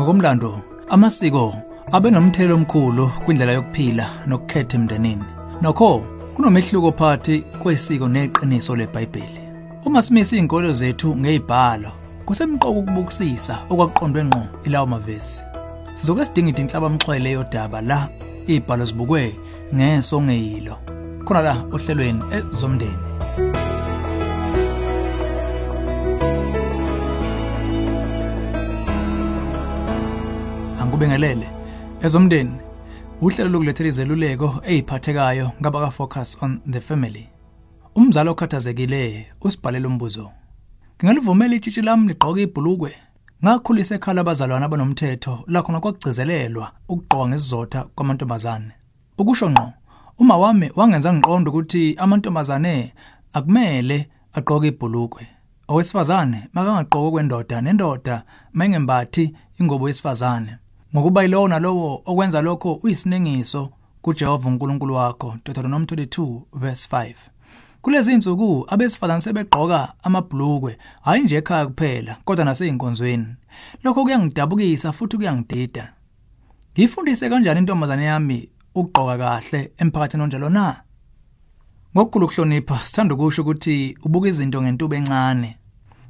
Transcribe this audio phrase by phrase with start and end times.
[0.00, 1.54] Ngokomlando, amasiko
[1.92, 5.24] abe nomthelo omkhulu kwindlela yokuphila nokukhetha emndenini.
[5.62, 6.04] Nokho
[6.34, 9.40] kunomehluko phakathi kwesiko neqiniso leBhayibheli.
[9.84, 11.90] Uma simisa izinkolo zethu ngezibhalo,
[12.24, 15.42] kusemqoka ukubukisisa okwaqondwe ngqo ilawo mavesi.
[15.94, 18.08] Sizoke sidinga inhlaba mxhwele yodaba la
[18.46, 19.36] izibhalo zibukwe
[19.74, 20.76] ngeso ngeyilo.
[21.24, 23.09] Khona la ohlelweni ezomndeni.
[30.90, 31.48] Angikubingelele
[32.02, 32.56] ezomndeni
[33.20, 37.28] uhlelo lokulethela izeluleko eziphathekayo ngaba ka focus on the family.
[37.94, 40.30] Umzali okhathazekile usibhalela umbuzo.
[40.98, 42.90] Ngingalivumela itshitshi lami ligqoke ibhulukwe.
[43.44, 48.72] Ngakhulisa ekhala abazalwane abanomthetho la khona kwakugcizelelwa ukugqoka ngesizotha kwamantombazane.
[49.18, 49.72] Ukusho ngqo,
[50.18, 52.92] uma wami wangenza ngiqonda ukuthi amantombazane
[53.32, 55.22] akumele agqoke ibhulukwe.
[55.68, 60.56] Owesifazane makangagqoki kwendoda nendoda mayengembathi ingobo yesifazane.
[60.94, 63.70] Ngokuba yilowo nalowo okwenza lokho uyisinengiso
[64.02, 65.36] kuJehova uNkulunkulu wakho.
[65.44, 67.14] Deuteronomy 22 verse 5.
[67.82, 73.26] Kulezi insuku abesifazane sebegqoka amabhlukwe hayi nje ekhaya kuphela kodwa naseyinkonzweni.
[73.84, 75.92] Lokho kuyangidabukisa futhi kuyangidida.
[76.74, 80.82] Ngifundise kanjani intombazane yami ukugqoka kahle emphakathini onjalo na?
[81.94, 85.56] Ngokukhulu ukuhlonipha sithanda ukusho ukuthi ubuka izinto ngentuba encane.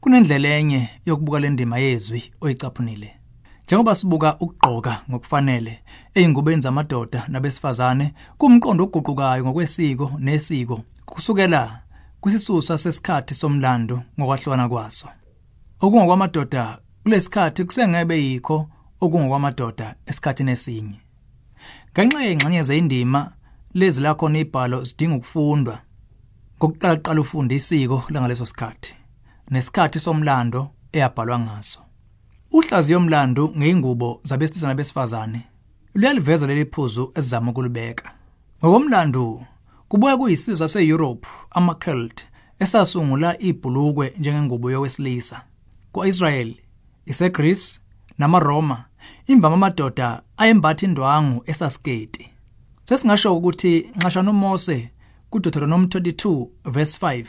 [0.00, 3.15] Kunendlela enye yokubuka le ndima yezwi oyicaphunile.
[3.66, 5.82] Njengoba sibuka ukugqoka ngokufanele
[6.14, 11.82] ezingubeni zamadoda nabesifazane kumqondo oguqukayo ngokwesiko nesiko kusukela
[12.20, 15.08] kwisisusa sesikhathi somlando ngokwahlukana kwaso.
[15.80, 18.68] Okungokwamadoda kulesikhathi kusengebe yikho
[19.00, 20.98] okungokwamadoda esikhathini esinye.
[21.92, 23.32] Ngenxa yengxenye zeindima
[23.74, 25.76] lezi la khona ibhalo sidinga ukufundwa.
[26.58, 28.92] Ngokuqala qala ufunda isiko langaleso sikhathi
[29.50, 30.60] nesikhathi somlando
[30.92, 31.85] eyabhalwa ngaso.
[32.56, 35.40] Uhlaziyo omlando ngeingubo zabesilisa nabesifazane
[35.94, 38.10] luyaliveza leli phuzu esizama ukulibeka.
[38.64, 39.44] Ngokomlando
[39.88, 42.26] kubuya kuyisizwe saseEurope amaCelt
[42.58, 45.42] esasungula ibhulukwe njengengubo yowesilisa.
[45.92, 46.54] Kwa-Israel,
[47.06, 47.80] iseGreece
[48.18, 48.84] namaRoma
[49.26, 52.28] imvama amadoda ayembatha indwangu esasketi.
[52.84, 54.90] Sesingasho ukuthi nxashana uMose
[55.30, 57.24] kuDeuteronomy 22 verse 5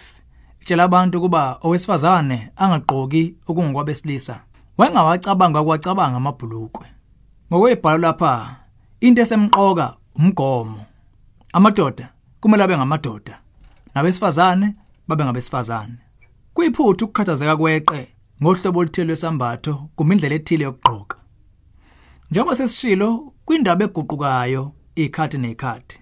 [0.61, 4.41] itshela abantu kuba owesifazane angagqoki okungokwabesilisa.
[4.77, 6.87] Wayengawacabanga kwacabanga amabhulukwe.
[7.51, 8.55] Ngokwebhalo lapha
[8.99, 10.85] into esemqoka umgomo.
[11.53, 13.41] Amadoda kumele abe ngamadoda
[13.95, 14.75] nabesifazane
[15.07, 15.97] babe ngabesifazane.
[16.53, 18.07] Kuyiphuthu ukukhathazeka kweqe
[18.41, 21.17] ngohlobo oluthile lwesambatho kumindlela ethile yokugqoka.
[22.31, 25.99] Njengoba sesishilo kwindaba eguqukayo ikhathi nekhathi.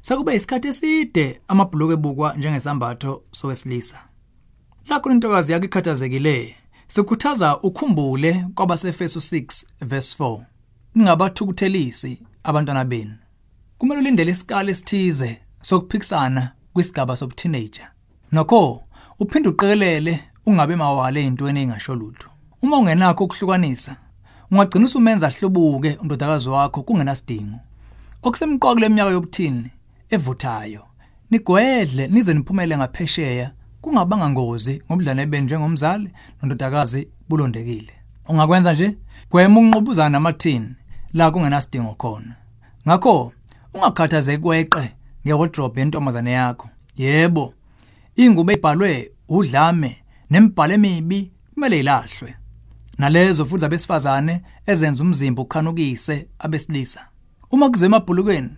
[0.00, 3.98] Sekube isikhathi eside amabhuluku ebukwa njengesambatho sowesilisa.
[4.88, 6.56] Lakho intokazi yakhe ikhathazekile
[6.90, 10.40] sikhuthaza ukhumbule kwabasefeso 6 verse 4.
[10.94, 13.14] Ningabathukuthelisi abantwana benu.
[13.78, 17.88] Kumele ulindele isikali esithize sokuphikisana kwisigaba sobuteenager.
[18.32, 18.82] Nokho
[19.18, 22.28] uphinde uqikelele ungabe mawale ezintweni engasho lutho.
[22.62, 23.96] Uma ungenakho ukuhlukanisa,
[24.50, 27.58] ungagcina usumenza ahlubuke undodakazi wakho kungenasidingo.
[28.22, 29.70] Okusemqoka leminyaka yobuthini
[30.10, 30.82] evuthayo.
[31.30, 33.50] Nigwedle nize niphumele ngaphesheya
[33.80, 36.10] kungabanga ngozi ngobudlane benu njengomzali
[36.42, 37.92] nondodakazi bulondekile.
[38.28, 38.96] Ungakwenza nje
[39.30, 40.74] gwema ukunqubuzana namathini
[41.12, 42.34] la kungenasidingo khona.
[42.88, 43.32] Ngakho
[43.74, 44.94] ungakhathazeki kweqe
[45.26, 46.68] ngewardrobe yentombazane yakho.
[46.96, 47.54] Yebo,
[48.16, 49.96] ingubo ebhalwe udlame
[50.30, 52.34] nemibhalo emibi kumele ilahlwe.
[52.98, 57.00] Nalezo futhi abesifazane ezenza umzimba ukhanukise abesilisa.
[57.50, 58.50] Uma kuze emabhulukweni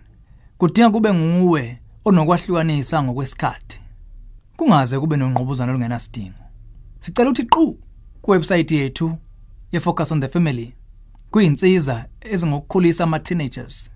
[0.57, 3.82] kudinga kube nguwe onokwahlukanisa ngokwesikhathi.
[4.63, 6.43] Kungaze kube nongqubuzana olungenasidingo.
[6.99, 7.77] Sicela ukuthi qhu
[8.21, 9.17] kuwebsite yethu
[9.71, 10.73] ye Focus on the Family
[11.31, 13.91] kuyinsiza ezingokukhulisa ama teenagers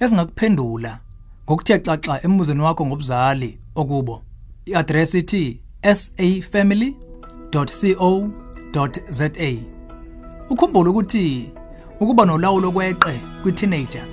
[0.00, 0.98] ezingakuphendula
[1.44, 4.22] ngokuthe xaxa emuzweni wakho ngobuzali okubo.
[4.66, 6.90] I-address ithi safamily.co.za.
[10.50, 11.52] Ukhumbule ukuthi
[12.00, 14.04] ukuba nolawulo kweqe kwi-teenager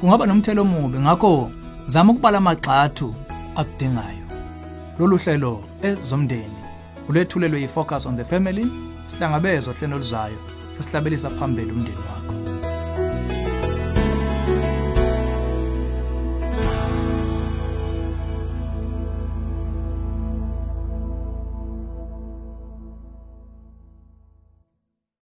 [0.00, 1.50] kungaba nomthelo omubi ngakho
[1.86, 3.14] zama ukubala amagxathu
[3.56, 4.19] akudingayo.
[5.00, 6.58] Lolu hlelo ezomndeni
[7.08, 8.66] ulethulelwe yi-Focus on the Family
[9.06, 10.38] sihlangabezwa hlelo luzayo
[10.76, 12.39] sesihlabelisa phambili umndeni wakho.